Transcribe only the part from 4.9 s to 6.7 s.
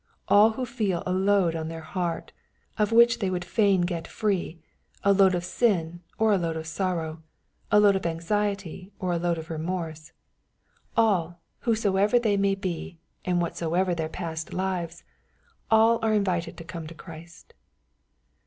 a load of sin or a load of